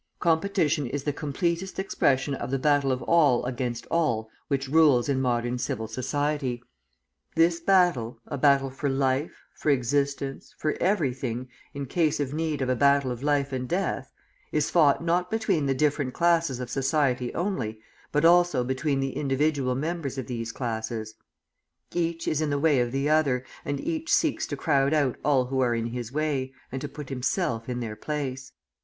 [0.19, 5.21] Competition is the completest expression of the battle of all against all which rules in
[5.21, 6.63] modern civil society.
[7.35, 12.75] This battle, a battle for life, for existence, for everything, in case of need a
[12.75, 14.11] battle of life and death,
[14.51, 17.79] is fought not between the different classes of society only,
[18.11, 21.13] but also between the individual members of these classes.
[21.93, 25.45] Each is in the way of the other, and each seeks to crowd out all
[25.45, 28.51] who are in his way, and to put himself in their place.